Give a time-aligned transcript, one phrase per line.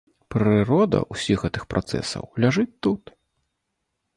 [0.35, 3.03] Прырода ўсіх гэтых працэсаў ляжыць тут.